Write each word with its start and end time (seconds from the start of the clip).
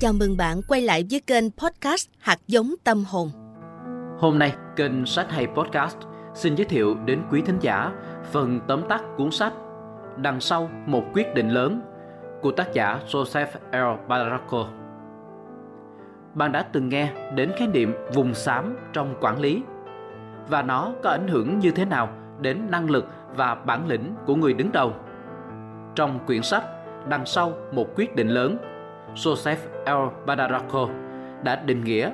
Chào 0.00 0.12
mừng 0.12 0.36
bạn 0.36 0.60
quay 0.68 0.82
lại 0.82 1.04
với 1.10 1.20
kênh 1.20 1.44
podcast 1.50 2.08
Hạt 2.18 2.38
giống 2.46 2.74
tâm 2.84 3.04
hồn. 3.04 3.30
Hôm 4.18 4.38
nay, 4.38 4.54
kênh 4.76 5.06
Sách 5.06 5.30
hay 5.30 5.46
Podcast 5.46 5.96
xin 6.34 6.54
giới 6.54 6.64
thiệu 6.64 6.94
đến 7.04 7.22
quý 7.30 7.42
thính 7.46 7.58
giả 7.60 7.92
phần 8.32 8.60
tóm 8.68 8.82
tắt 8.88 9.02
cuốn 9.16 9.30
sách 9.30 9.52
Đằng 10.16 10.40
sau 10.40 10.70
một 10.86 11.02
quyết 11.12 11.34
định 11.34 11.48
lớn 11.48 11.80
của 12.42 12.52
tác 12.52 12.72
giả 12.72 13.00
Joseph 13.08 13.46
L. 13.72 14.08
Barraco. 14.08 14.68
Bạn 16.34 16.52
đã 16.52 16.62
từng 16.62 16.88
nghe 16.88 17.12
đến 17.34 17.52
khái 17.58 17.68
niệm 17.68 17.94
vùng 18.14 18.34
xám 18.34 18.76
trong 18.92 19.14
quản 19.20 19.40
lý 19.40 19.62
và 20.48 20.62
nó 20.62 20.92
có 21.02 21.10
ảnh 21.10 21.28
hưởng 21.28 21.58
như 21.58 21.70
thế 21.70 21.84
nào 21.84 22.08
đến 22.40 22.70
năng 22.70 22.90
lực 22.90 23.06
và 23.36 23.54
bản 23.54 23.88
lĩnh 23.88 24.14
của 24.26 24.34
người 24.34 24.54
đứng 24.54 24.72
đầu. 24.72 24.92
Trong 25.94 26.26
quyển 26.26 26.42
sách 26.42 26.64
Đằng 27.08 27.26
sau 27.26 27.52
một 27.72 27.86
quyết 27.96 28.16
định 28.16 28.28
lớn, 28.28 28.56
Joseph 29.16 29.56
L. 29.86 30.26
Badaraco 30.26 30.88
đã 31.42 31.56
định 31.56 31.84
nghĩa 31.84 32.12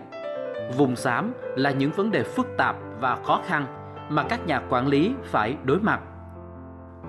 vùng 0.76 0.96
xám 0.96 1.32
là 1.56 1.70
những 1.70 1.90
vấn 1.90 2.10
đề 2.10 2.22
phức 2.22 2.46
tạp 2.56 2.76
và 3.00 3.16
khó 3.24 3.40
khăn 3.46 3.66
mà 4.08 4.22
các 4.22 4.46
nhà 4.46 4.62
quản 4.68 4.86
lý 4.86 5.14
phải 5.22 5.56
đối 5.64 5.80
mặt. 5.80 6.00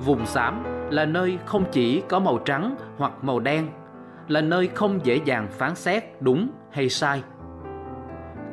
Vùng 0.06 0.26
xám 0.26 0.64
là 0.90 1.06
nơi 1.06 1.38
không 1.46 1.66
chỉ 1.72 2.02
có 2.10 2.20
màu 2.20 2.38
trắng 2.38 2.76
hoặc 2.98 3.12
màu 3.22 3.40
đen, 3.40 3.68
là 4.28 4.42
nơi 4.42 4.68
không 4.68 5.06
dễ 5.06 5.20
dàng 5.26 5.48
phán 5.52 5.76
xét 5.76 6.04
đúng 6.20 6.50
hay 6.72 6.90
sai. 6.90 7.24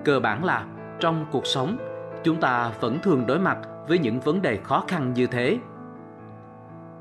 Cơ 0.05 0.21
bản 0.21 0.45
là 0.45 0.65
trong 1.01 1.27
cuộc 1.31 1.47
sống, 1.47 1.77
chúng 2.25 2.37
ta 2.37 2.71
vẫn 2.81 2.99
thường 3.03 3.27
đối 3.27 3.39
mặt 3.39 3.59
với 3.89 3.99
những 3.99 4.21
vấn 4.21 4.43
đề 4.43 4.57
khó 4.57 4.85
khăn 4.89 5.13
như 5.15 5.27
thế. 5.27 5.59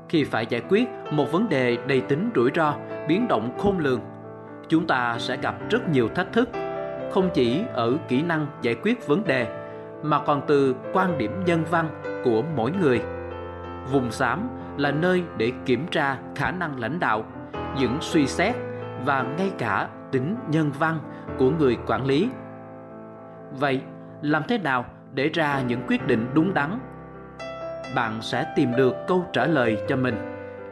Khi 0.08 0.24
phải 0.24 0.46
giải 0.46 0.62
quyết 0.68 0.88
một 1.10 1.32
vấn 1.32 1.48
đề 1.48 1.78
đầy 1.86 2.00
tính 2.00 2.30
rủi 2.34 2.50
ro, 2.54 2.74
biến 3.08 3.28
động 3.28 3.58
khôn 3.58 3.78
lường, 3.78 4.00
chúng 4.70 4.86
ta 4.86 5.16
sẽ 5.18 5.36
gặp 5.36 5.54
rất 5.70 5.88
nhiều 5.88 6.08
thách 6.08 6.32
thức, 6.32 6.48
không 7.10 7.30
chỉ 7.34 7.64
ở 7.72 7.96
kỹ 8.08 8.22
năng 8.22 8.46
giải 8.62 8.74
quyết 8.82 9.06
vấn 9.06 9.24
đề 9.24 9.46
mà 10.02 10.20
còn 10.26 10.42
từ 10.46 10.74
quan 10.92 11.18
điểm 11.18 11.44
nhân 11.44 11.64
văn 11.70 11.88
của 12.24 12.42
mỗi 12.56 12.72
người. 12.80 13.02
Vùng 13.92 14.10
xám 14.10 14.48
là 14.76 14.90
nơi 14.90 15.22
để 15.36 15.52
kiểm 15.66 15.86
tra 15.90 16.18
khả 16.34 16.50
năng 16.50 16.80
lãnh 16.80 17.00
đạo, 17.00 17.24
những 17.78 17.98
suy 18.00 18.26
xét 18.26 18.54
và 19.04 19.22
ngay 19.22 19.50
cả 19.58 19.88
tính 20.12 20.36
nhân 20.48 20.70
văn 20.78 20.98
của 21.38 21.50
người 21.50 21.78
quản 21.86 22.06
lý. 22.06 22.28
Vậy, 23.50 23.80
làm 24.22 24.42
thế 24.48 24.58
nào 24.58 24.84
để 25.14 25.28
ra 25.28 25.62
những 25.68 25.80
quyết 25.88 26.06
định 26.06 26.26
đúng 26.34 26.54
đắn? 26.54 26.78
Bạn 27.94 28.12
sẽ 28.20 28.52
tìm 28.56 28.76
được 28.76 28.94
câu 29.08 29.24
trả 29.32 29.46
lời 29.46 29.78
cho 29.88 29.96
mình 29.96 30.14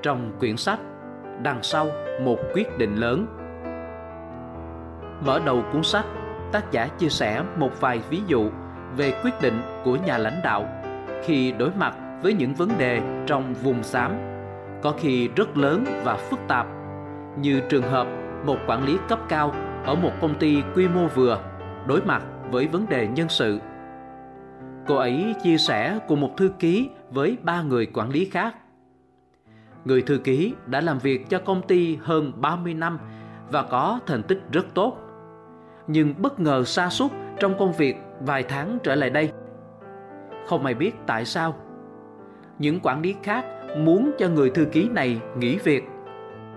trong 0.03 0.33
quyển 0.41 0.57
sách 0.57 0.79
Đằng 1.43 1.63
sau 1.63 1.87
một 2.23 2.39
quyết 2.55 2.79
định 2.79 2.95
lớn. 2.95 3.27
Mở 5.25 5.41
đầu 5.45 5.65
cuốn 5.73 5.83
sách, 5.83 6.07
tác 6.53 6.73
giả 6.73 6.89
chia 6.99 7.09
sẻ 7.09 7.43
một 7.57 7.81
vài 7.81 8.01
ví 8.11 8.23
dụ 8.27 8.51
về 8.97 9.21
quyết 9.25 9.35
định 9.43 9.61
của 9.85 9.97
nhà 9.97 10.19
lãnh 10.19 10.41
đạo 10.45 10.69
khi 11.25 11.53
đối 11.53 11.71
mặt 11.71 11.95
với 12.23 12.33
những 12.33 12.55
vấn 12.55 12.79
đề 12.79 13.01
trong 13.27 13.55
vùng 13.55 13.83
xám 13.83 14.13
có 14.83 14.95
khi 14.99 15.29
rất 15.29 15.57
lớn 15.57 15.85
và 16.05 16.17
phức 16.17 16.39
tạp 16.49 16.67
như 17.41 17.61
trường 17.69 17.83
hợp 17.83 18.07
một 18.47 18.57
quản 18.67 18.85
lý 18.85 18.99
cấp 19.09 19.19
cao 19.29 19.55
ở 19.85 19.95
một 19.95 20.13
công 20.21 20.39
ty 20.39 20.63
quy 20.75 20.89
mô 20.89 21.07
vừa 21.07 21.41
đối 21.87 22.03
mặt 22.03 22.23
với 22.51 22.67
vấn 22.67 22.89
đề 22.89 23.09
nhân 23.09 23.29
sự. 23.29 23.59
Cô 24.87 24.97
ấy 24.97 25.35
chia 25.43 25.59
sẻ 25.59 25.99
cùng 26.09 26.21
một 26.21 26.37
thư 26.37 26.51
ký 26.59 26.91
với 27.11 27.37
ba 27.43 27.63
người 27.63 27.87
quản 27.87 28.11
lý 28.11 28.25
khác. 28.25 28.57
Người 29.85 30.03
thư 30.03 30.19
ký 30.19 30.55
đã 30.67 30.81
làm 30.81 30.99
việc 30.99 31.31
cho 31.31 31.39
công 31.39 31.63
ty 31.63 31.99
hơn 32.03 32.33
30 32.37 32.75
năm 32.75 32.99
và 33.51 33.63
có 33.63 34.01
thành 34.07 34.23
tích 34.23 34.41
rất 34.53 34.67
tốt. 34.75 35.08
Nhưng 35.89 36.15
bất 36.19 36.41
ngờ 36.41 36.65
sa 36.65 36.89
sút 36.89 37.11
trong 37.41 37.59
công 37.59 37.73
việc 37.73 37.97
vài 38.21 38.43
tháng 38.43 38.79
trở 38.83 38.95
lại 38.95 39.11
đây. 39.11 39.33
Không 40.47 40.65
ai 40.65 40.75
biết 40.75 40.93
tại 41.07 41.25
sao. 41.25 41.55
Những 42.59 42.81
quản 42.83 43.03
lý 43.03 43.15
khác 43.23 43.45
muốn 43.77 44.11
cho 44.19 44.29
người 44.29 44.51
thư 44.51 44.65
ký 44.65 44.89
này 44.89 45.21
nghỉ 45.39 45.57
việc. 45.57 45.85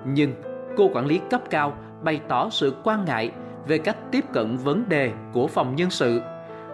Nhưng 0.06 0.34
cô 0.78 0.90
quản 0.94 1.06
lý 1.06 1.22
cấp 1.30 1.42
cao 1.50 1.74
bày 2.04 2.22
tỏ 2.28 2.50
sự 2.50 2.74
quan 2.84 3.06
ngại 3.06 3.32
về 3.68 3.78
cách 3.78 3.98
tiếp 4.12 4.26
cận 4.34 4.58
vấn 4.58 4.90
đề 4.90 5.12
của 5.34 5.48
phòng 5.48 5.76
nhân 5.76 5.90
sự, 5.90 6.22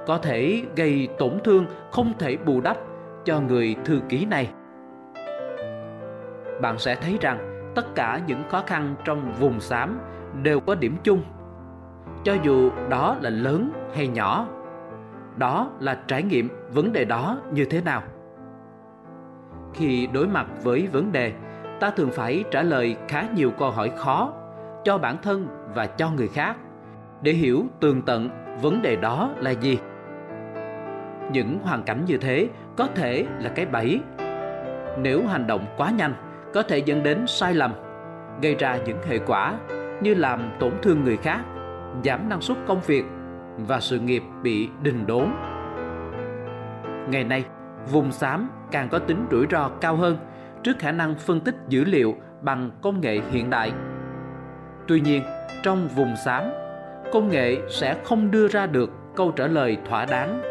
có 0.08 0.18
thể 0.18 0.64
gây 0.76 1.08
tổn 1.18 1.40
thương 1.44 1.66
không 1.92 2.14
thể 2.20 2.38
bù 2.38 2.62
đắp 2.62 2.78
cho 3.26 3.40
người 3.42 3.76
thư 3.86 4.00
ký 4.10 4.26
này. 4.26 4.50
Bạn 6.62 6.78
sẽ 6.78 6.96
thấy 6.96 7.18
rằng 7.22 7.72
tất 7.76 7.96
cả 7.96 8.22
những 8.28 8.44
khó 8.50 8.64
khăn 8.68 8.96
trong 9.06 9.34
vùng 9.40 9.60
xám 9.60 10.00
đều 10.44 10.60
có 10.60 10.76
điểm 10.76 10.98
chung. 11.04 11.24
Cho 12.24 12.34
dù 12.44 12.72
đó 12.90 13.16
là 13.22 13.30
lớn 13.30 13.72
hay 13.96 14.08
nhỏ, 14.08 14.48
đó 15.38 15.70
là 15.80 16.00
trải 16.08 16.24
nghiệm 16.24 16.50
vấn 16.70 16.94
đề 16.94 17.06
đó 17.06 17.38
như 17.52 17.66
thế 17.66 17.82
nào. 17.82 18.02
Khi 19.74 20.08
đối 20.14 20.28
mặt 20.28 20.48
với 20.64 20.88
vấn 20.92 21.12
đề, 21.12 21.34
ta 21.80 21.90
thường 21.90 22.10
phải 22.12 22.44
trả 22.52 22.62
lời 22.62 22.98
khá 23.08 23.24
nhiều 23.36 23.52
câu 23.52 23.72
hỏi 23.72 23.92
khó 23.98 24.34
cho 24.84 24.98
bản 24.98 25.18
thân 25.22 25.48
và 25.76 25.86
cho 25.86 26.12
người 26.12 26.28
khác 26.28 26.56
để 27.22 27.32
hiểu 27.32 27.66
tường 27.80 28.02
tận 28.02 28.30
vấn 28.62 28.82
đề 28.82 28.96
đó 28.96 29.30
là 29.38 29.52
gì. 29.52 29.80
Những 31.32 31.60
hoàn 31.64 31.84
cảnh 31.84 32.04
như 32.06 32.18
thế 32.18 32.50
có 32.78 32.88
thể 32.96 33.26
là 33.40 33.50
cái 33.50 33.66
bẫy. 33.66 34.00
Nếu 35.00 35.28
hành 35.28 35.48
động 35.48 35.66
quá 35.78 35.92
nhanh 35.92 36.14
có 36.54 36.64
thể 36.64 36.78
dẫn 36.78 37.04
đến 37.04 37.28
sai 37.28 37.54
lầm 37.54 37.72
gây 38.42 38.56
ra 38.56 38.78
những 38.86 38.98
hệ 39.10 39.20
quả 39.20 39.54
như 40.02 40.14
làm 40.14 40.42
tổn 40.60 40.72
thương 40.82 41.04
người 41.04 41.18
khác 41.18 41.40
giảm 42.04 42.30
năng 42.30 42.42
suất 42.42 42.58
công 42.68 42.82
việc 42.82 43.06
và 43.58 43.80
sự 43.80 44.00
nghiệp 44.00 44.24
bị 44.44 44.70
đình 44.82 45.08
đốn. 45.08 45.26
Ngày 47.10 47.24
nay, 47.24 47.46
vùng 47.92 48.12
xám 48.12 48.50
càng 48.72 48.90
có 48.90 49.00
tính 49.00 49.26
rủi 49.32 49.46
ro 49.52 49.70
cao 49.82 49.96
hơn 49.96 50.18
trước 50.64 50.80
khả 50.80 50.92
năng 50.92 51.16
phân 51.16 51.40
tích 51.40 51.56
dữ 51.70 51.84
liệu 51.84 52.16
bằng 52.42 52.72
công 52.82 53.02
nghệ 53.02 53.22
hiện 53.32 53.50
đại. 53.50 53.72
Tuy 54.88 55.02
nhiên, 55.02 55.24
trong 55.64 55.88
vùng 55.88 56.16
xám, 56.26 56.44
công 57.14 57.30
nghệ 57.30 57.58
sẽ 57.70 57.96
không 58.04 58.32
đưa 58.32 58.48
ra 58.48 58.66
được 58.66 58.92
câu 59.16 59.32
trả 59.32 59.48
lời 59.48 59.78
thỏa 59.90 60.06
đáng 60.06 60.42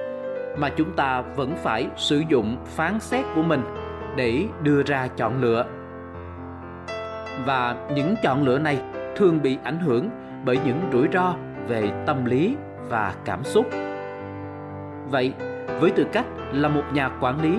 mà 0.58 0.68
chúng 0.76 0.92
ta 0.96 1.20
vẫn 1.20 1.54
phải 1.56 1.86
sử 1.96 2.22
dụng 2.28 2.56
phán 2.64 3.00
xét 3.00 3.24
của 3.34 3.42
mình 3.42 3.60
để 4.16 4.44
đưa 4.62 4.82
ra 4.82 5.08
chọn 5.16 5.40
lựa. 5.40 5.66
Và 7.46 7.88
những 7.94 8.14
chọn 8.22 8.42
lựa 8.42 8.58
này 8.58 8.78
thường 9.16 9.42
bị 9.42 9.58
ảnh 9.64 9.78
hưởng 9.78 10.10
bởi 10.46 10.58
những 10.64 10.80
rủi 10.92 11.08
ro 11.12 11.34
về 11.68 12.04
tâm 12.06 12.24
lý 12.24 12.56
và 12.88 13.14
cảm 13.24 13.44
xúc. 13.44 13.66
Vậy, 15.10 15.32
với 15.80 15.90
tư 15.90 16.06
cách 16.12 16.26
là 16.52 16.68
một 16.68 16.82
nhà 16.92 17.10
quản 17.20 17.42
lý, 17.42 17.58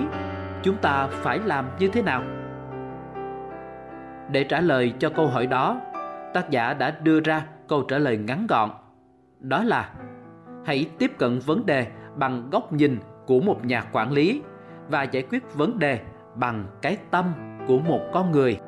chúng 0.62 0.76
ta 0.76 1.08
phải 1.10 1.38
làm 1.38 1.64
như 1.78 1.88
thế 1.88 2.02
nào? 2.02 2.22
Để 4.32 4.44
trả 4.44 4.60
lời 4.60 4.92
cho 4.98 5.10
câu 5.10 5.26
hỏi 5.26 5.46
đó, 5.46 5.80
tác 6.34 6.50
giả 6.50 6.74
đã 6.74 6.90
đưa 7.02 7.20
ra 7.20 7.42
câu 7.68 7.82
trả 7.82 7.98
lời 7.98 8.16
ngắn 8.16 8.46
gọn. 8.46 8.70
Đó 9.40 9.62
là, 9.62 9.90
hãy 10.66 10.90
tiếp 10.98 11.12
cận 11.18 11.38
vấn 11.46 11.66
đề 11.66 11.86
bằng 12.16 12.50
góc 12.50 12.72
nhìn 12.72 12.98
của 13.26 13.40
một 13.40 13.64
nhà 13.64 13.84
quản 13.92 14.12
lý 14.12 14.42
và 14.90 15.02
giải 15.02 15.22
quyết 15.22 15.54
vấn 15.54 15.78
đề 15.78 16.00
bằng 16.34 16.64
cái 16.82 16.96
tâm 17.10 17.32
của 17.66 17.78
một 17.78 18.00
con 18.12 18.32
người. 18.32 18.60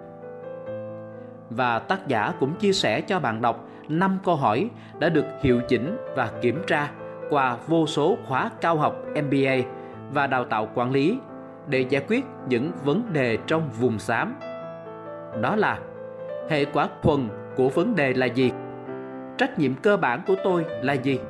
Và 1.51 1.79
tác 1.79 2.09
giả 2.09 2.33
cũng 2.41 2.55
chia 2.55 2.73
sẻ 2.73 3.01
cho 3.01 3.21
bạn 3.21 3.43
đọc 3.43 3.70
5 3.91 4.19
câu 4.25 4.37
hỏi 4.37 4.71
đã 4.99 5.09
được 5.09 5.25
hiệu 5.43 5.61
chỉnh 5.69 5.97
và 6.17 6.31
kiểm 6.41 6.63
tra 6.67 6.91
qua 7.31 7.57
vô 7.67 7.87
số 7.87 8.19
khóa 8.27 8.51
cao 8.61 8.77
học 8.77 8.97
MBA 9.11 9.57
và 10.13 10.27
đào 10.27 10.45
tạo 10.45 10.69
quản 10.75 10.91
lý 10.91 11.19
để 11.67 11.81
giải 11.89 12.05
quyết 12.09 12.25
những 12.49 12.73
vấn 12.85 13.13
đề 13.13 13.39
trong 13.47 13.71
vùng 13.81 13.99
xám. 13.99 14.35
Đó 15.43 15.57
là, 15.57 15.79
hệ 16.51 16.65
quả 16.65 16.89
thuần 17.03 17.29
của 17.57 17.69
vấn 17.69 17.97
đề 17.97 18.15
là 18.15 18.27
gì? 18.27 18.53
Trách 19.39 19.59
nhiệm 19.59 19.75
cơ 19.75 19.97
bản 19.97 20.23
của 20.27 20.35
tôi 20.45 20.65
là 20.83 20.93
gì? 20.93 21.21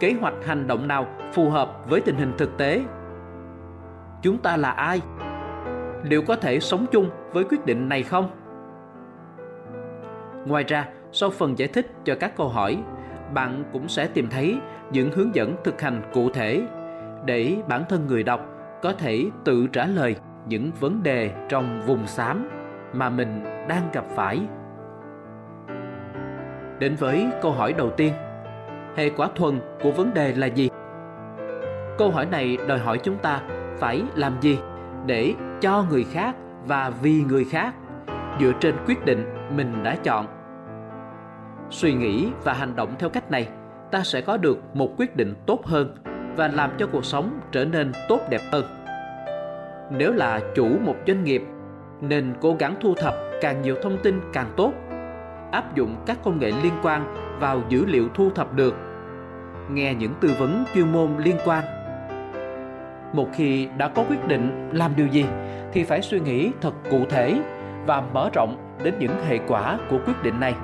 kế 0.00 0.14
hoạch 0.20 0.34
hành 0.44 0.66
động 0.66 0.88
nào 0.88 1.06
phù 1.32 1.50
hợp 1.50 1.88
với 1.88 2.00
tình 2.00 2.16
hình 2.16 2.32
thực 2.38 2.58
tế 2.58 2.84
chúng 4.22 4.38
ta 4.38 4.56
là 4.56 4.70
ai 4.70 5.00
liệu 6.02 6.22
có 6.22 6.36
thể 6.36 6.60
sống 6.60 6.86
chung 6.92 7.10
với 7.32 7.44
quyết 7.44 7.66
định 7.66 7.88
này 7.88 8.02
không 8.02 8.30
ngoài 10.46 10.64
ra 10.64 10.88
sau 11.12 11.30
phần 11.30 11.58
giải 11.58 11.68
thích 11.68 11.90
cho 12.04 12.14
các 12.20 12.36
câu 12.36 12.48
hỏi, 12.48 12.78
bạn 13.34 13.64
cũng 13.72 13.88
sẽ 13.88 14.06
tìm 14.06 14.28
thấy 14.30 14.58
những 14.92 15.10
hướng 15.12 15.34
dẫn 15.34 15.56
thực 15.64 15.80
hành 15.80 16.02
cụ 16.12 16.30
thể 16.30 16.62
để 17.24 17.56
bản 17.68 17.84
thân 17.88 18.06
người 18.06 18.22
đọc 18.22 18.40
có 18.82 18.92
thể 18.92 19.24
tự 19.44 19.66
trả 19.66 19.86
lời 19.86 20.16
những 20.48 20.70
vấn 20.80 21.02
đề 21.02 21.30
trong 21.48 21.80
vùng 21.86 22.06
xám 22.06 22.48
mà 22.92 23.10
mình 23.10 23.44
đang 23.68 23.82
gặp 23.92 24.04
phải. 24.14 24.40
Đến 26.78 26.94
với 26.94 27.26
câu 27.42 27.52
hỏi 27.52 27.72
đầu 27.72 27.90
tiên, 27.90 28.12
hệ 28.96 29.10
quả 29.10 29.28
thuần 29.34 29.60
của 29.82 29.90
vấn 29.90 30.14
đề 30.14 30.34
là 30.34 30.46
gì? 30.46 30.68
Câu 31.98 32.10
hỏi 32.10 32.26
này 32.26 32.58
đòi 32.68 32.78
hỏi 32.78 32.98
chúng 33.02 33.16
ta 33.18 33.40
phải 33.78 34.02
làm 34.14 34.32
gì 34.40 34.58
để 35.06 35.34
cho 35.60 35.84
người 35.90 36.04
khác 36.04 36.36
và 36.66 36.90
vì 37.02 37.22
người 37.28 37.44
khác 37.44 37.74
dựa 38.40 38.52
trên 38.60 38.74
quyết 38.86 39.04
định 39.04 39.24
mình 39.56 39.82
đã 39.82 39.96
chọn? 40.02 40.37
Suy 41.70 41.92
nghĩ 41.92 42.28
và 42.44 42.52
hành 42.52 42.76
động 42.76 42.94
theo 42.98 43.10
cách 43.10 43.30
này, 43.30 43.48
ta 43.90 44.02
sẽ 44.04 44.20
có 44.20 44.36
được 44.36 44.58
một 44.74 44.90
quyết 44.96 45.16
định 45.16 45.34
tốt 45.46 45.66
hơn 45.66 45.94
và 46.36 46.48
làm 46.48 46.70
cho 46.78 46.86
cuộc 46.86 47.04
sống 47.04 47.40
trở 47.52 47.64
nên 47.64 47.92
tốt 48.08 48.20
đẹp 48.30 48.40
hơn. 48.52 48.64
Nếu 49.90 50.12
là 50.12 50.40
chủ 50.54 50.68
một 50.84 50.96
doanh 51.06 51.24
nghiệp, 51.24 51.42
nên 52.00 52.34
cố 52.40 52.56
gắng 52.58 52.74
thu 52.80 52.94
thập 52.94 53.14
càng 53.40 53.62
nhiều 53.62 53.76
thông 53.82 53.98
tin 54.02 54.20
càng 54.32 54.52
tốt, 54.56 54.72
áp 55.52 55.74
dụng 55.76 55.96
các 56.06 56.18
công 56.24 56.38
nghệ 56.38 56.52
liên 56.62 56.72
quan 56.82 57.14
vào 57.40 57.62
dữ 57.68 57.84
liệu 57.84 58.08
thu 58.14 58.30
thập 58.30 58.54
được. 58.54 58.74
Nghe 59.70 59.94
những 59.94 60.14
tư 60.20 60.30
vấn 60.38 60.64
chuyên 60.74 60.92
môn 60.92 61.10
liên 61.18 61.36
quan. 61.44 61.64
Một 63.12 63.28
khi 63.32 63.68
đã 63.76 63.88
có 63.88 64.04
quyết 64.08 64.28
định 64.28 64.70
làm 64.72 64.96
điều 64.96 65.06
gì 65.06 65.26
thì 65.72 65.84
phải 65.84 66.02
suy 66.02 66.20
nghĩ 66.20 66.50
thật 66.60 66.72
cụ 66.90 67.04
thể 67.10 67.40
và 67.86 68.02
mở 68.12 68.30
rộng 68.34 68.76
đến 68.84 68.94
những 68.98 69.24
hệ 69.28 69.38
quả 69.38 69.78
của 69.90 69.98
quyết 70.06 70.22
định 70.22 70.40
này 70.40 70.54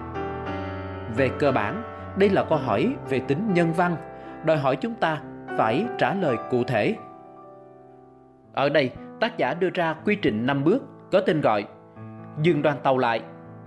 về 1.17 1.31
cơ 1.39 1.53
bản. 1.53 1.83
Đây 2.19 2.31
là 2.31 2.45
câu 2.45 2.59
hỏi 2.59 2.95
về 3.09 3.21
tính 3.21 3.55
nhân 3.55 3.73
văn. 3.73 3.97
Đòi 4.45 4.57
hỏi 4.57 4.77
chúng 4.77 4.95
ta 4.95 5.21
phải 5.59 5.87
trả 5.99 6.15
lời 6.15 6.37
cụ 6.51 6.65
thể. 6.65 6.97
Ở 8.53 8.69
đây, 8.69 8.91
tác 9.21 9.39
giả 9.39 9.55
đưa 9.55 9.71
ra 9.75 9.95
quy 10.05 10.17
trình 10.17 10.47
5 10.47 10.65
bước 10.65 10.83
có 11.13 11.21
tên 11.21 11.41
gọi. 11.41 11.65
Dừng 12.43 12.63
đoàn 12.63 12.77
tàu 12.83 12.99
lại, 12.99 13.21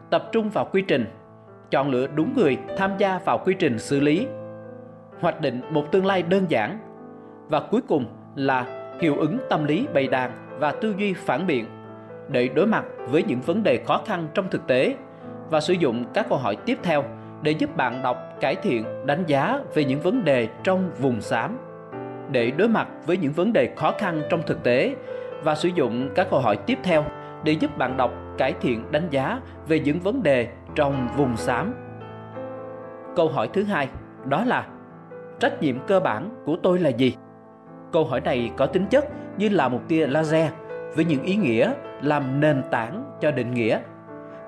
tập 0.10 0.30
trung 0.32 0.50
vào 0.50 0.70
quy 0.72 0.82
trình. 0.82 1.06
Chọn 1.72 1.92
lựa 1.92 2.08
đúng 2.08 2.34
người 2.36 2.58
tham 2.78 2.92
gia 2.98 3.20
vào 3.26 3.38
quy 3.46 3.54
trình 3.54 3.80
xử 3.80 4.00
lý. 4.00 4.28
Hoạch 5.20 5.42
định 5.42 5.62
một 5.70 5.92
tương 5.92 6.06
lai 6.06 6.22
đơn 6.22 6.46
giản. 6.50 6.80
Và 7.50 7.60
cuối 7.60 7.82
cùng 7.88 8.06
là 8.36 8.66
hiệu 9.02 9.16
ứng 9.18 9.38
tâm 9.50 9.66
lý 9.66 9.88
bày 9.94 10.08
đàn 10.08 10.32
và 10.60 10.72
tư 10.72 10.96
duy 10.98 11.14
phản 11.14 11.48
biện. 11.48 11.66
Để 12.30 12.48
đối 12.48 12.68
mặt 12.68 12.86
với 13.10 13.24
những 13.24 13.40
vấn 13.42 13.64
đề 13.64 13.84
khó 13.86 14.02
khăn 14.06 14.28
trong 14.34 14.50
thực 14.52 14.68
tế 14.68 14.96
và 15.50 15.60
sử 15.60 15.74
dụng 15.74 16.06
các 16.14 16.26
câu 16.30 16.38
hỏi 16.38 16.58
tiếp 16.66 16.78
theo 16.84 17.04
để 17.42 17.52
giúp 17.52 17.78
bạn 17.78 18.02
đọc, 18.04 18.18
cải 18.42 18.56
thiện, 18.56 19.06
đánh 19.06 19.24
giá 19.28 19.60
về 19.74 19.86
những 19.86 20.02
vấn 20.02 20.24
đề 20.24 20.48
trong 20.64 20.92
vùng 21.00 21.22
xám, 21.22 21.58
để 22.32 22.52
đối 22.52 22.68
mặt 22.68 22.88
với 23.06 23.18
những 23.18 23.34
vấn 23.34 23.54
đề 23.54 23.74
khó 23.76 23.92
khăn 23.98 24.22
trong 24.30 24.42
thực 24.46 24.64
tế 24.64 24.96
và 25.44 25.56
sử 25.56 25.70
dụng 25.70 26.10
các 26.16 26.28
câu 26.32 26.40
hỏi 26.40 26.58
tiếp 26.66 26.78
theo 26.84 27.06
để 27.44 27.52
giúp 27.52 27.78
bạn 27.78 27.98
đọc, 27.98 28.12
cải 28.38 28.54
thiện, 28.62 28.92
đánh 28.92 29.08
giá 29.12 29.40
về 29.68 29.80
những 29.80 30.00
vấn 30.00 30.24
đề 30.24 30.48
trong 30.76 31.08
vùng 31.18 31.38
xám. 31.38 31.74
Câu 33.16 33.30
hỏi 33.30 33.50
thứ 33.54 33.64
hai, 33.64 33.90
đó 34.26 34.44
là, 34.46 34.68
trách 35.40 35.62
nhiệm 35.62 35.80
cơ 35.80 36.00
bản 36.00 36.30
của 36.46 36.58
tôi 36.64 36.80
là 36.80 36.90
gì? 36.90 37.16
Câu 37.92 38.06
hỏi 38.06 38.22
này 38.22 38.52
có 38.58 38.66
tính 38.66 38.86
chất 38.90 39.06
như 39.38 39.50
là 39.50 39.68
một 39.68 39.80
tia 39.88 40.08
laser 40.08 40.52
với 40.96 41.06
những 41.06 41.24
ý 41.24 41.36
nghĩa 41.36 41.74
làm 42.02 42.40
nền 42.40 42.64
tảng 42.72 43.18
cho 43.20 43.32
định 43.32 43.54
nghĩa. 43.54 43.80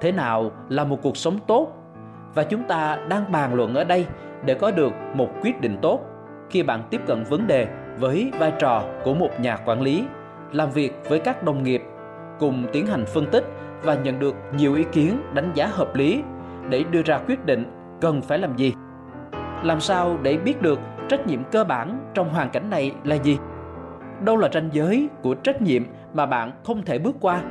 Thế 0.02 0.12
nào 0.12 0.52
là 0.70 0.84
một 0.84 1.00
cuộc 1.02 1.18
sống 1.18 1.40
tốt? 1.48 1.79
Và 2.34 2.44
chúng 2.44 2.64
ta 2.64 2.98
đang 3.10 3.32
bàn 3.32 3.54
luận 3.54 3.76
ở 3.76 3.84
đây 3.84 4.08
để 4.46 4.54
có 4.54 4.72
được 4.72 4.94
một 5.14 5.30
quyết 5.42 5.62
định 5.62 5.78
tốt 5.82 6.00
khi 6.50 6.64
bạn 6.64 6.84
tiếp 6.90 7.02
cận 7.08 7.24
vấn 7.24 7.48
đề 7.48 7.68
với 8.00 8.32
vai 8.40 8.54
trò 8.60 8.84
của 9.04 9.14
một 9.14 9.30
nhà 9.40 9.58
quản 9.66 9.82
lý, 9.82 10.06
làm 10.52 10.72
việc 10.72 10.94
với 11.10 11.20
các 11.20 11.44
đồng 11.44 11.64
nghiệp, 11.64 11.82
cùng 12.40 12.68
tiến 12.72 12.86
hành 12.86 13.06
phân 13.06 13.26
tích 13.32 13.46
và 13.84 13.96
nhận 13.96 14.20
được 14.20 14.36
nhiều 14.58 14.76
ý 14.76 14.84
kiến 14.92 15.22
đánh 15.34 15.52
giá 15.54 15.68
hợp 15.68 15.96
lý 15.96 16.24
để 16.70 16.84
đưa 16.92 17.02
ra 17.02 17.20
quyết 17.28 17.46
định 17.46 17.66
cần 18.02 18.22
phải 18.22 18.40
làm 18.40 18.56
gì. 18.56 18.74
Làm 19.64 19.80
sao 19.80 20.18
để 20.22 20.38
biết 20.38 20.62
được 20.62 20.80
trách 21.08 21.28
nhiệm 21.28 21.44
cơ 21.44 21.64
bản 21.64 22.12
trong 22.14 22.30
hoàn 22.30 22.50
cảnh 22.50 22.70
này 22.70 22.92
là 23.04 23.16
gì? 23.16 23.38
Đâu 24.26 24.38
là 24.38 24.50
ranh 24.54 24.70
giới 24.72 25.10
của 25.22 25.36
trách 25.36 25.62
nhiệm 25.62 25.84
mà 26.14 26.26
bạn 26.26 26.52
không 26.64 26.84
thể 26.84 27.00
bước 27.00 27.16
qua? 27.20 27.42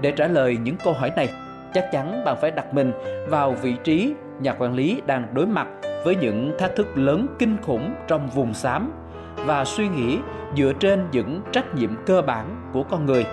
Để 0.00 0.10
trả 0.10 0.26
lời 0.26 0.58
những 0.62 0.76
câu 0.84 0.92
hỏi 0.92 1.12
này, 1.16 1.28
chắc 1.74 1.92
chắn 1.92 2.22
bạn 2.24 2.36
phải 2.40 2.50
đặt 2.50 2.74
mình 2.74 2.92
vào 3.28 3.52
vị 3.52 3.74
trí 3.84 4.14
nhà 4.40 4.52
quản 4.52 4.74
lý 4.74 5.02
đang 5.06 5.34
đối 5.34 5.46
mặt 5.46 5.68
với 6.04 6.16
những 6.16 6.52
thách 6.58 6.76
thức 6.76 6.86
lớn 6.94 7.26
kinh 7.38 7.56
khủng 7.62 7.94
trong 8.06 8.28
vùng 8.28 8.54
xám 8.54 8.92
và 9.36 9.64
suy 9.64 9.88
nghĩ 9.88 10.18
dựa 10.56 10.72
trên 10.80 11.06
những 11.12 11.40
trách 11.52 11.74
nhiệm 11.74 11.90
cơ 12.06 12.22
bản 12.22 12.70
của 12.72 12.82
con 12.82 13.06
người. 13.06 13.24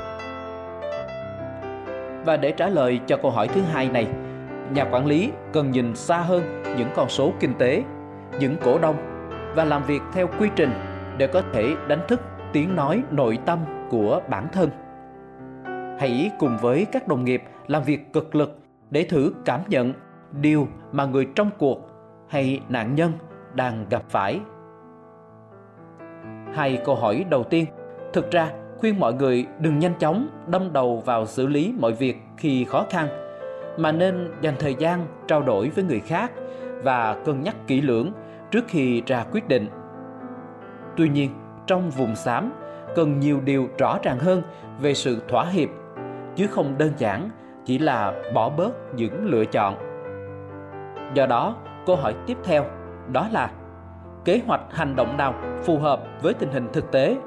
Và 2.26 2.38
để 2.38 2.52
trả 2.52 2.68
lời 2.68 3.00
cho 3.08 3.18
câu 3.18 3.32
hỏi 3.32 3.48
thứ 3.48 3.62
hai 3.62 3.90
này, 3.90 4.08
nhà 4.74 4.86
quản 4.92 5.06
lý 5.06 5.32
cần 5.54 5.72
nhìn 5.72 5.96
xa 5.96 6.18
hơn 6.18 6.64
những 6.78 6.90
con 6.96 7.10
số 7.10 7.34
kinh 7.40 7.54
tế, 7.54 7.84
những 8.40 8.56
cổ 8.64 8.80
đông 8.80 8.96
và 9.56 9.66
làm 9.66 9.84
việc 9.84 10.02
theo 10.14 10.28
quy 10.40 10.50
trình 10.56 10.72
để 11.18 11.28
có 11.28 11.42
thể 11.54 11.76
đánh 11.88 12.02
thức 12.08 12.22
tiếng 12.54 12.76
nói 12.76 13.04
nội 13.12 13.40
tâm 13.46 13.60
của 13.90 14.22
bản 14.30 14.48
thân. 14.54 14.70
Hãy 16.00 16.32
cùng 16.40 16.58
với 16.62 16.86
các 16.92 17.08
đồng 17.08 17.26
nghiệp 17.26 17.44
làm 17.68 17.84
việc 17.84 18.14
cực 18.14 18.36
lực 18.36 18.58
để 18.90 19.04
thử 19.04 19.34
cảm 19.46 19.62
nhận 19.68 19.94
điều 20.42 20.68
mà 20.92 21.06
người 21.06 21.28
trong 21.36 21.50
cuộc 21.58 21.90
hay 22.30 22.62
nạn 22.70 22.96
nhân 22.96 23.12
đang 23.54 23.86
gặp 23.90 24.04
phải. 24.10 24.40
Hai 26.54 26.82
câu 26.86 26.96
hỏi 26.96 27.26
đầu 27.30 27.44
tiên. 27.44 27.66
Thực 28.14 28.32
ra, 28.32 28.52
khuyên 28.78 29.00
mọi 29.00 29.14
người 29.14 29.46
đừng 29.60 29.80
nhanh 29.80 29.94
chóng 30.00 30.28
đâm 30.48 30.74
đầu 30.74 31.04
vào 31.06 31.26
xử 31.26 31.48
lý 31.48 31.74
mọi 31.80 31.94
việc 31.94 32.18
khi 32.38 32.66
khó 32.66 32.86
khăn, 32.90 33.08
mà 33.78 33.92
nên 33.92 34.32
dành 34.42 34.56
thời 34.60 34.76
gian 34.80 35.06
trao 35.28 35.42
đổi 35.42 35.70
với 35.70 35.84
người 35.84 36.00
khác 36.00 36.32
và 36.84 37.22
cân 37.26 37.42
nhắc 37.42 37.56
kỹ 37.68 37.82
lưỡng 37.82 38.12
trước 38.52 38.66
khi 38.68 39.04
ra 39.06 39.26
quyết 39.32 39.48
định. 39.48 39.68
Tuy 40.98 41.10
nhiên, 41.10 41.30
trong 41.68 41.90
vùng 41.90 42.16
xám, 42.16 42.52
cần 42.96 43.20
nhiều 43.20 43.42
điều 43.46 43.68
rõ 43.78 44.00
ràng 44.04 44.20
hơn 44.20 44.42
về 44.82 44.94
sự 44.94 45.22
thỏa 45.28 45.46
hiệp, 45.46 45.70
chứ 46.36 46.48
không 46.48 46.78
đơn 46.78 46.92
giản 46.98 47.30
chỉ 47.68 47.80
là 47.80 48.14
bỏ 48.34 48.50
bớt 48.50 48.96
những 48.96 49.26
lựa 49.26 49.46
chọn. 49.46 49.76
Do 51.14 51.26
đó, 51.26 51.56
câu 51.86 51.96
hỏi 51.96 52.16
tiếp 52.26 52.38
theo 52.44 52.66
đó 53.12 53.28
là 53.32 53.52
kế 54.26 54.42
hoạch 54.48 54.62
hành 54.72 54.96
động 54.96 55.18
nào 55.18 55.34
phù 55.64 55.80
hợp 55.80 56.00
với 56.22 56.34
tình 56.34 56.52
hình 56.52 56.68
thực 56.74 56.92
tế? 56.92 57.18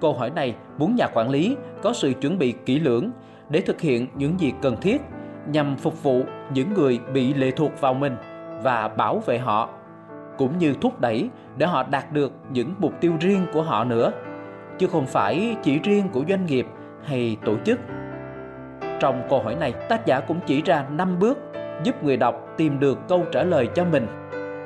Câu 0.00 0.12
hỏi 0.12 0.30
này 0.30 0.54
muốn 0.78 0.94
nhà 0.96 1.06
quản 1.14 1.30
lý 1.30 1.56
có 1.82 1.92
sự 1.92 2.12
chuẩn 2.20 2.38
bị 2.38 2.54
kỹ 2.66 2.80
lưỡng 2.80 3.10
để 3.48 3.60
thực 3.60 3.80
hiện 3.80 4.06
những 4.14 4.40
gì 4.40 4.52
cần 4.62 4.76
thiết 4.80 5.02
nhằm 5.48 5.76
phục 5.76 6.02
vụ 6.02 6.22
những 6.52 6.74
người 6.74 7.00
bị 7.12 7.34
lệ 7.34 7.50
thuộc 7.50 7.80
vào 7.80 7.94
mình 7.94 8.16
và 8.62 8.88
bảo 8.88 9.18
vệ 9.18 9.38
họ, 9.38 9.68
cũng 10.38 10.58
như 10.58 10.74
thúc 10.80 11.00
đẩy 11.00 11.30
để 11.56 11.66
họ 11.66 11.82
đạt 11.82 12.12
được 12.12 12.32
những 12.50 12.74
mục 12.78 12.92
tiêu 13.00 13.12
riêng 13.20 13.46
của 13.52 13.62
họ 13.62 13.84
nữa, 13.84 14.12
chứ 14.78 14.86
không 14.86 15.06
phải 15.06 15.56
chỉ 15.62 15.78
riêng 15.78 16.08
của 16.12 16.24
doanh 16.28 16.46
nghiệp 16.46 16.66
hay 17.04 17.36
tổ 17.44 17.56
chức 17.64 17.78
trong 19.00 19.22
câu 19.30 19.42
hỏi 19.42 19.54
này, 19.54 19.72
tác 19.88 20.06
giả 20.06 20.20
cũng 20.20 20.40
chỉ 20.46 20.62
ra 20.62 20.84
5 20.90 21.18
bước 21.18 21.38
giúp 21.82 22.04
người 22.04 22.16
đọc 22.16 22.34
tìm 22.56 22.80
được 22.80 22.98
câu 23.08 23.22
trả 23.32 23.42
lời 23.42 23.68
cho 23.74 23.84
mình. 23.84 24.06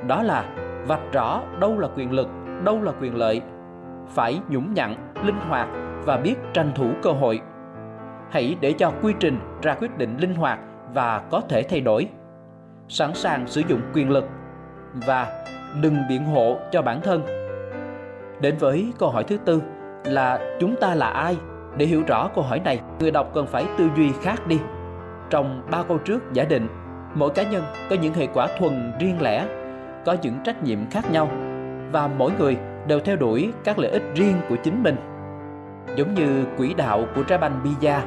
Đó 0.07 0.23
là 0.23 0.45
vạch 0.87 1.13
rõ 1.13 1.43
đâu 1.61 1.79
là 1.79 1.89
quyền 1.97 2.13
lực, 2.13 2.29
đâu 2.65 2.83
là 2.83 2.93
quyền 3.01 3.17
lợi, 3.17 3.43
phải 4.07 4.41
nhũng 4.49 4.75
nhặn, 4.75 5.13
linh 5.25 5.39
hoạt 5.49 5.69
và 6.05 6.17
biết 6.17 6.35
tranh 6.53 6.73
thủ 6.75 6.91
cơ 7.03 7.11
hội. 7.11 7.41
Hãy 8.31 8.57
để 8.61 8.73
cho 8.73 8.93
quy 9.03 9.15
trình 9.21 9.39
ra 9.63 9.75
quyết 9.75 9.99
định 9.99 10.17
linh 10.17 10.35
hoạt 10.35 10.59
và 10.95 11.23
có 11.31 11.41
thể 11.49 11.63
thay 11.63 11.81
đổi. 11.81 12.09
Sẵn 12.89 13.15
sàng 13.15 13.47
sử 13.47 13.63
dụng 13.69 13.81
quyền 13.95 14.11
lực 14.11 14.25
và 14.95 15.45
đừng 15.83 15.97
biện 16.09 16.25
hộ 16.25 16.57
cho 16.71 16.83
bản 16.83 17.01
thân. 17.01 17.23
Đến 18.41 18.57
với 18.59 18.93
câu 18.99 19.11
hỏi 19.11 19.25
thứ 19.25 19.37
tư 19.45 19.63
là 20.05 20.57
chúng 20.61 20.77
ta 20.77 20.95
là 20.95 21.07
ai? 21.07 21.37
Để 21.79 21.87
hiểu 21.87 22.03
rõ 22.07 22.29
câu 22.35 22.45
hỏi 22.45 22.61
này, 22.61 22.81
người 23.01 23.11
đọc 23.11 23.31
cần 23.35 23.47
phải 23.47 23.65
tư 23.79 23.89
duy 23.97 24.11
khác 24.23 24.47
đi. 24.47 24.59
Trong 25.31 25.63
ba 25.71 25.83
câu 25.83 25.99
trước 25.99 26.33
giả 26.33 26.45
định, 26.45 26.67
mỗi 27.15 27.31
cá 27.31 27.43
nhân 27.43 27.63
có 27.91 27.97
những 28.03 28.15
hệ 28.15 28.27
quả 28.27 28.49
thuần 28.59 28.93
riêng 29.01 29.23
lẻ, 29.23 29.47
có 30.05 30.17
những 30.23 30.35
trách 30.45 30.63
nhiệm 30.63 30.79
khác 30.91 31.11
nhau, 31.13 31.31
và 31.93 32.09
mỗi 32.19 32.33
người 32.39 32.57
đều 32.87 33.01
theo 33.01 33.17
đuổi 33.17 33.53
các 33.65 33.79
lợi 33.79 33.91
ích 33.91 34.03
riêng 34.15 34.37
của 34.49 34.57
chính 34.63 34.83
mình. 34.83 34.97
Giống 35.97 36.15
như 36.15 36.45
quỹ 36.57 36.75
đạo 36.75 37.05
của 37.15 37.23
trái 37.23 37.39
banh 37.39 37.61
pizza 37.65 38.01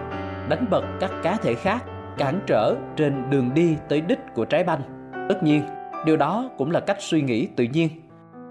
đánh 0.50 0.66
bật 0.70 0.84
các 1.00 1.12
cá 1.24 1.38
thể 1.42 1.54
khác, 1.54 1.84
cản 2.18 2.40
trở 2.48 2.75
trên 2.96 3.30
đường 3.30 3.50
đi 3.54 3.78
tới 3.90 4.01
đích 4.01 4.20
của 4.36 4.46
trái 4.46 4.63
banh 4.63 4.82
tất 5.30 5.44
nhiên, 5.44 5.63
điều 6.06 6.18
đó 6.18 6.50
cũng 6.58 6.72
là 6.72 6.80
cách 6.80 6.98
suy 7.00 7.22
nghĩ 7.22 7.48
tự 7.56 7.63
nhiên. 7.63 7.90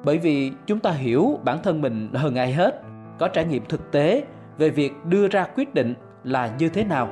Bởi 0.04 0.18
vì 0.18 0.52
chúng 0.66 0.78
ta 0.78 0.90
hiểu 0.90 1.38
bản 1.44 1.58
thân 1.62 1.80
mình 1.80 2.10
hơn 2.14 2.34
ai 2.34 2.52
hết, 2.52 2.82
có 3.18 3.28
trải 3.28 3.44
nghiệm 3.44 3.64
thực 3.64 3.92
tế 3.92 4.24
về 4.60 4.70
việc 4.70 4.92
đưa 5.04 5.28
ra 5.28 5.46
quyết 5.56 5.74
định 5.74 5.94
là 6.24 6.50
như 6.58 6.68
thế 6.68 6.84
nào, 6.84 7.08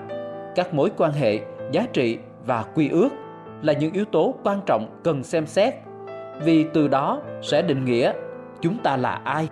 các 0.55 0.75
mối 0.75 0.90
quan 0.97 1.12
hệ, 1.12 1.40
giá 1.73 1.87
trị 1.93 2.19
và 2.47 2.64
quy 2.75 2.88
ước 2.88 3.09
là 3.62 3.73
những 3.73 3.93
yếu 3.93 4.05
tố 4.05 4.35
quan 4.45 4.61
trọng 4.67 5.00
cần 5.05 5.23
xem 5.23 5.47
xét, 5.47 5.75
vì 6.45 6.67
từ 6.75 6.88
đó 6.88 7.21
sẽ 7.43 7.62
định 7.62 7.85
nghĩa 7.85 8.12
chúng 8.61 8.78
ta 8.83 8.97
là 8.97 9.21
ai. 9.25 9.49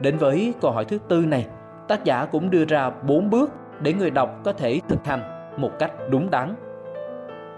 Đến 0.00 0.16
với 0.16 0.54
câu 0.60 0.70
hỏi 0.70 0.84
thứ 0.84 0.98
tư 1.08 1.24
này, 1.26 1.46
tác 1.88 2.04
giả 2.04 2.24
cũng 2.24 2.50
đưa 2.50 2.64
ra 2.64 2.90
bốn 2.90 3.30
bước 3.30 3.50
để 3.80 3.92
người 3.92 4.10
đọc 4.10 4.40
có 4.44 4.52
thể 4.52 4.80
thực 4.88 5.06
hành 5.06 5.50
một 5.56 5.70
cách 5.78 5.92
đúng 6.10 6.30
đắn. 6.30 6.54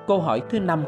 Câu 0.07 0.21
hỏi 0.21 0.43
thứ 0.51 0.61
năm, 0.61 0.85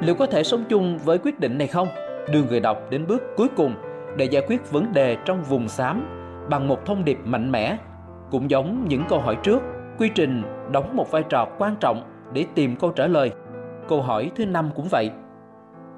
liệu 0.00 0.14
có 0.14 0.26
thể 0.26 0.42
sống 0.42 0.64
chung 0.68 0.98
với 0.98 1.18
quyết 1.18 1.40
định 1.40 1.58
này 1.58 1.66
không? 1.66 1.88
Đưa 2.32 2.42
người 2.42 2.60
đọc 2.60 2.78
đến 2.90 3.06
bước 3.06 3.22
cuối 3.36 3.48
cùng 3.56 3.74
để 4.16 4.24
giải 4.24 4.42
quyết 4.48 4.70
vấn 4.70 4.92
đề 4.92 5.16
trong 5.24 5.42
vùng 5.42 5.68
xám 5.68 6.06
bằng 6.50 6.68
một 6.68 6.86
thông 6.86 7.04
điệp 7.04 7.18
mạnh 7.24 7.52
mẽ 7.52 7.76
cũng 8.34 8.50
giống 8.50 8.88
những 8.88 9.04
câu 9.08 9.20
hỏi 9.20 9.36
trước. 9.42 9.62
Quy 9.98 10.08
trình 10.14 10.42
đóng 10.72 10.96
một 10.96 11.10
vai 11.10 11.22
trò 11.28 11.46
quan 11.58 11.76
trọng 11.80 12.02
để 12.32 12.46
tìm 12.54 12.76
câu 12.76 12.90
trả 12.90 13.06
lời. 13.06 13.32
Câu 13.88 14.02
hỏi 14.02 14.30
thứ 14.36 14.46
năm 14.46 14.70
cũng 14.74 14.88
vậy. 14.90 15.10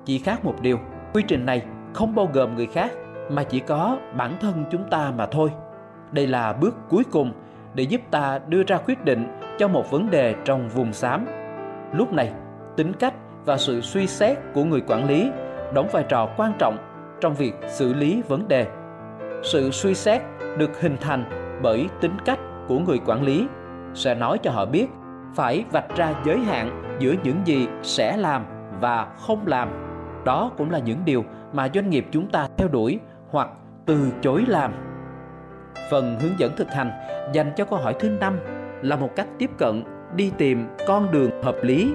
Chỉ 0.05 0.19
khác 0.19 0.45
một 0.45 0.55
điều, 0.61 0.79
quy 1.15 1.23
trình 1.29 1.47
này 1.47 1.63
không 1.95 2.15
bao 2.15 2.31
gồm 2.33 2.57
người 2.57 2.67
khác, 2.67 2.91
mà 3.31 3.43
chỉ 3.43 3.61
có 3.61 3.99
bản 4.17 4.37
thân 4.41 4.65
chúng 4.71 4.85
ta 4.91 5.13
mà 5.17 5.27
thôi. 5.27 5.51
Đây 6.13 6.27
là 6.27 6.53
bước 6.53 6.75
cuối 6.89 7.05
cùng 7.13 7.33
để 7.75 7.85
giúp 7.85 8.01
ta 8.11 8.41
đưa 8.49 8.63
ra 8.63 8.79
quyết 8.87 9.05
định 9.05 9.27
cho 9.59 9.69
một 9.69 9.91
vấn 9.91 10.11
đề 10.11 10.35
trong 10.45 10.69
vùng 10.69 10.93
xám. 10.93 11.27
Lúc 11.93 12.13
này, 12.13 12.33
tính 12.77 12.93
cách 12.93 13.15
và 13.45 13.57
sự 13.57 13.81
suy 13.81 14.07
xét 14.07 14.39
của 14.55 14.65
người 14.65 14.81
quản 14.87 15.09
lý 15.09 15.31
đóng 15.75 15.89
vai 15.93 16.05
trò 16.09 16.29
quan 16.37 16.53
trọng 16.59 16.79
trong 17.21 17.35
việc 17.35 17.55
xử 17.69 17.95
lý 17.95 18.23
vấn 18.29 18.49
đề. 18.49 18.67
Sự 19.43 19.71
suy 19.71 19.95
xét 19.95 20.23
được 20.59 20.81
hình 20.81 20.97
thành 21.01 21.46
bởi 21.63 21.89
tính 22.01 22.17
cách 22.25 22.39
của 22.69 22.79
người 22.79 23.01
quản 23.07 23.23
lý, 23.23 23.47
sẽ 23.95 24.15
nói 24.15 24.39
cho 24.39 24.51
họ 24.51 24.67
biết 24.67 24.87
phải 25.35 25.65
vạch 25.73 25.97
ra 25.97 26.15
giới 26.25 26.39
hạn 26.39 26.97
giữa 26.99 27.15
những 27.23 27.37
gì 27.45 27.69
sẽ 27.83 28.17
làm 28.17 28.45
và 28.81 29.07
không 29.27 29.47
làm. 29.47 29.69
Đó 30.25 30.51
cũng 30.59 30.71
là 30.71 30.79
những 30.79 30.99
điều 31.05 31.25
mà 31.53 31.69
doanh 31.75 31.91
nghiệp 31.91 32.07
chúng 32.11 32.31
ta 32.31 32.49
theo 32.57 32.69
đuổi 32.69 33.01
hoặc 33.31 33.49
từ 33.87 34.13
chối 34.21 34.45
làm. 34.49 34.73
Phần 35.91 36.17
hướng 36.21 36.39
dẫn 36.39 36.53
thực 36.57 36.71
hành 36.71 36.91
dành 37.33 37.53
cho 37.57 37.65
câu 37.65 37.79
hỏi 37.79 37.95
thứ 38.01 38.11
năm 38.21 38.39
là 38.83 38.97
một 38.97 39.11
cách 39.17 39.29
tiếp 39.39 39.51
cận 39.59 39.85
đi 40.17 40.33
tìm 40.39 40.67
con 40.87 41.13
đường 41.13 41.43
hợp 41.43 41.57
lý 41.63 41.95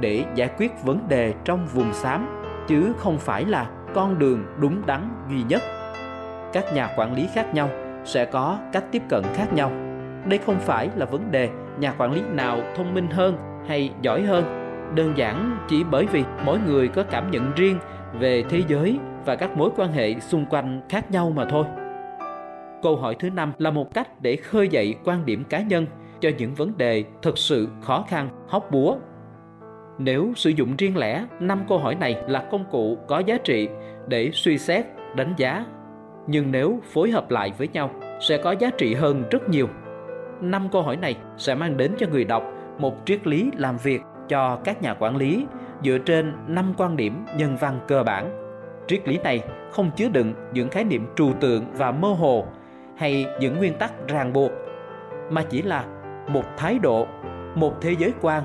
để 0.00 0.24
giải 0.34 0.50
quyết 0.58 0.84
vấn 0.84 1.08
đề 1.08 1.34
trong 1.44 1.66
vùng 1.66 1.92
xám, 1.92 2.42
chứ 2.66 2.92
không 2.98 3.18
phải 3.18 3.44
là 3.44 3.66
con 3.94 4.18
đường 4.18 4.44
đúng 4.60 4.86
đắn 4.86 5.08
duy 5.30 5.42
nhất. 5.42 5.62
Các 6.52 6.64
nhà 6.74 6.88
quản 6.96 7.14
lý 7.14 7.28
khác 7.34 7.54
nhau 7.54 7.68
sẽ 8.04 8.24
có 8.24 8.58
cách 8.72 8.84
tiếp 8.92 9.02
cận 9.08 9.22
khác 9.34 9.52
nhau. 9.52 9.72
Đây 10.28 10.38
không 10.46 10.58
phải 10.58 10.88
là 10.96 11.06
vấn 11.06 11.30
đề 11.30 11.48
nhà 11.78 11.94
quản 11.98 12.12
lý 12.12 12.20
nào 12.32 12.58
thông 12.76 12.94
minh 12.94 13.10
hơn 13.10 13.36
hay 13.68 13.90
giỏi 14.02 14.22
hơn. 14.22 14.44
Đơn 14.94 15.12
giản 15.16 15.58
chỉ 15.68 15.84
bởi 15.90 16.06
vì 16.06 16.24
mỗi 16.44 16.58
người 16.66 16.88
có 16.88 17.02
cảm 17.02 17.30
nhận 17.30 17.52
riêng 17.56 17.78
về 18.20 18.44
thế 18.48 18.62
giới 18.68 18.98
và 19.24 19.36
các 19.36 19.56
mối 19.56 19.70
quan 19.76 19.92
hệ 19.92 20.20
xung 20.20 20.46
quanh 20.46 20.80
khác 20.88 21.10
nhau 21.10 21.30
mà 21.30 21.44
thôi. 21.44 21.64
Câu 22.82 22.96
hỏi 22.96 23.16
thứ 23.18 23.30
năm 23.30 23.52
là 23.58 23.70
một 23.70 23.94
cách 23.94 24.22
để 24.22 24.36
khơi 24.36 24.68
dậy 24.68 24.94
quan 25.04 25.26
điểm 25.26 25.44
cá 25.44 25.62
nhân 25.62 25.86
cho 26.20 26.30
những 26.38 26.54
vấn 26.54 26.78
đề 26.78 27.04
thực 27.22 27.38
sự 27.38 27.68
khó 27.82 28.04
khăn, 28.08 28.28
hóc 28.48 28.70
búa. 28.70 28.96
Nếu 29.98 30.32
sử 30.36 30.50
dụng 30.50 30.76
riêng 30.78 30.96
lẻ, 30.96 31.26
năm 31.40 31.60
câu 31.68 31.78
hỏi 31.78 31.94
này 31.94 32.16
là 32.28 32.44
công 32.50 32.64
cụ 32.70 32.98
có 33.08 33.18
giá 33.18 33.38
trị 33.44 33.68
để 34.08 34.30
suy 34.32 34.58
xét, 34.58 34.86
đánh 35.16 35.34
giá 35.36 35.64
nhưng 36.26 36.52
nếu 36.52 36.80
phối 36.92 37.10
hợp 37.10 37.30
lại 37.30 37.52
với 37.58 37.68
nhau, 37.68 37.90
sẽ 38.20 38.38
có 38.38 38.52
giá 38.52 38.70
trị 38.78 38.94
hơn 38.94 39.24
rất 39.30 39.48
nhiều. 39.48 39.68
Năm 40.40 40.68
câu 40.72 40.82
hỏi 40.82 40.96
này 40.96 41.16
sẽ 41.36 41.54
mang 41.54 41.76
đến 41.76 41.92
cho 41.98 42.06
người 42.10 42.24
đọc 42.24 42.42
một 42.78 42.94
triết 43.04 43.26
lý 43.26 43.50
làm 43.56 43.76
việc 43.76 44.00
cho 44.28 44.58
các 44.64 44.82
nhà 44.82 44.94
quản 44.94 45.16
lý 45.16 45.46
dựa 45.84 45.98
trên 45.98 46.32
năm 46.46 46.74
quan 46.76 46.96
điểm 46.96 47.24
nhân 47.36 47.56
văn 47.60 47.80
cơ 47.88 48.02
bản. 48.02 48.30
Triết 48.86 49.08
lý 49.08 49.18
này 49.18 49.40
không 49.70 49.90
chứa 49.96 50.08
đựng 50.08 50.34
những 50.52 50.68
khái 50.68 50.84
niệm 50.84 51.06
trừu 51.16 51.32
tượng 51.40 51.64
và 51.72 51.90
mơ 51.90 52.08
hồ 52.08 52.46
hay 52.96 53.26
những 53.40 53.58
nguyên 53.58 53.74
tắc 53.78 54.08
ràng 54.08 54.32
buộc, 54.32 54.52
mà 55.30 55.42
chỉ 55.50 55.62
là 55.62 55.84
một 56.28 56.44
thái 56.56 56.78
độ, 56.78 57.06
một 57.54 57.80
thế 57.80 57.94
giới 57.98 58.12
quan, 58.20 58.42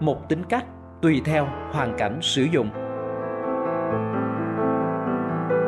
một 0.00 0.28
tính 0.28 0.42
cách 0.48 0.64
tùy 1.02 1.20
theo 1.24 1.48
hoàn 1.72 1.94
cảnh 1.98 2.18
sử 2.20 2.42
dụng. 2.42 2.70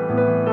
thank 0.09 0.31
you 0.43 0.48